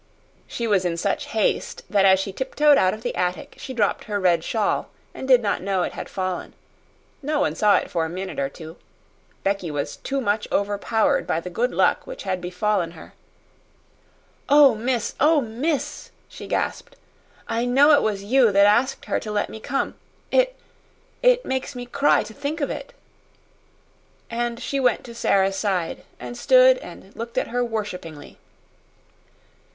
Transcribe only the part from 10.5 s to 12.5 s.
overpowered by the good luck which had